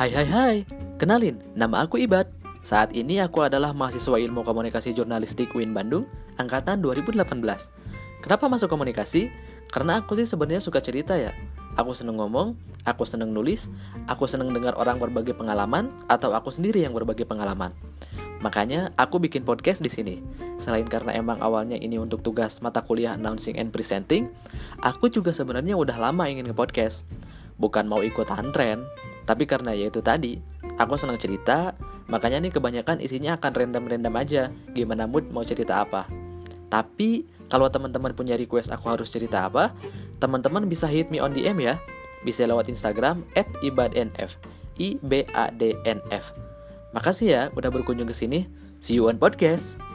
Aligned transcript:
Hai 0.00 0.08
hai 0.16 0.24
hai, 0.32 0.56
kenalin, 0.96 1.36
nama 1.52 1.84
aku 1.84 2.00
Ibad. 2.00 2.24
Saat 2.64 2.96
ini 2.96 3.20
aku 3.20 3.44
adalah 3.44 3.76
mahasiswa 3.76 4.16
ilmu 4.16 4.40
komunikasi 4.48 4.96
jurnalistik 4.96 5.52
UIN 5.52 5.76
Bandung, 5.76 6.08
angkatan 6.40 6.80
2018. 6.80 7.20
Kenapa 8.24 8.48
masuk 8.48 8.72
komunikasi? 8.72 9.28
Karena 9.68 10.00
aku 10.00 10.16
sih 10.16 10.24
sebenarnya 10.24 10.64
suka 10.64 10.80
cerita 10.80 11.20
ya. 11.20 11.36
Aku 11.76 11.92
seneng 11.92 12.16
ngomong, 12.16 12.56
aku 12.88 13.04
seneng 13.04 13.36
nulis, 13.36 13.68
aku 14.08 14.24
seneng 14.24 14.56
dengar 14.56 14.72
orang 14.80 14.96
berbagi 14.96 15.36
pengalaman, 15.36 15.92
atau 16.08 16.32
aku 16.32 16.48
sendiri 16.48 16.80
yang 16.80 16.96
berbagi 16.96 17.28
pengalaman. 17.28 17.76
Makanya 18.40 18.96
aku 18.96 19.20
bikin 19.20 19.44
podcast 19.44 19.84
di 19.84 19.92
sini. 19.92 20.24
Selain 20.56 20.88
karena 20.88 21.12
emang 21.12 21.44
awalnya 21.44 21.76
ini 21.76 22.00
untuk 22.00 22.24
tugas 22.24 22.64
mata 22.64 22.80
kuliah 22.80 23.20
announcing 23.20 23.60
and 23.60 23.68
presenting, 23.68 24.32
aku 24.80 25.12
juga 25.12 25.36
sebenarnya 25.36 25.76
udah 25.76 26.00
lama 26.00 26.24
ingin 26.24 26.48
nge-podcast. 26.48 27.04
Bukan 27.60 27.84
mau 27.84 28.00
ikutan 28.00 28.48
tren, 28.56 28.80
tapi 29.24 29.44
karena 29.44 29.72
ya 29.74 29.88
itu 29.88 30.00
tadi, 30.00 30.38
aku 30.76 30.96
senang 30.96 31.16
cerita, 31.16 31.76
makanya 32.08 32.40
nih 32.42 32.52
kebanyakan 32.52 33.00
isinya 33.02 33.36
akan 33.36 33.52
random-random 33.52 34.14
aja, 34.16 34.42
gimana 34.72 35.04
mood 35.04 35.28
mau 35.30 35.44
cerita 35.46 35.82
apa. 35.82 36.06
Tapi 36.70 37.26
kalau 37.50 37.66
teman-teman 37.66 38.14
punya 38.14 38.38
request 38.38 38.70
aku 38.70 38.94
harus 38.94 39.10
cerita 39.10 39.44
apa, 39.50 39.74
teman-teman 40.22 40.70
bisa 40.70 40.86
hit 40.86 41.10
me 41.10 41.18
on 41.18 41.34
DM 41.34 41.58
ya. 41.58 41.82
Bisa 42.22 42.46
lewat 42.46 42.70
Instagram 42.70 43.26
@ibadnf. 43.64 44.38
I 44.80 44.96
B 45.02 45.28
A 45.36 45.52
D 45.52 45.76
N 45.84 46.00
F. 46.08 46.32
Makasih 46.96 47.28
ya 47.28 47.42
udah 47.52 47.68
berkunjung 47.68 48.08
ke 48.08 48.14
sini. 48.16 48.48
See 48.80 48.96
you 48.96 49.08
on 49.10 49.20
podcast. 49.20 49.89